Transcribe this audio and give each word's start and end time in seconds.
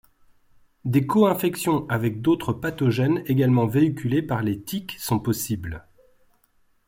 Des 0.83 1.05
co-infections 1.05 1.87
avec 1.87 2.23
d'autres 2.23 2.53
pathogènes 2.53 3.21
également 3.27 3.67
véhiculés 3.67 4.23
par 4.23 4.41
les 4.41 4.59
tiques 4.59 4.97
sont 4.97 5.19
possibles. 5.19 5.85